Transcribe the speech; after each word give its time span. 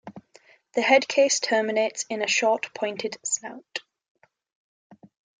The 0.73 0.81
head-case 0.81 1.39
terminates 1.39 2.05
in 2.09 2.23
a 2.23 2.27
short 2.27 2.73
pointed 2.73 3.19
snout. 3.23 3.81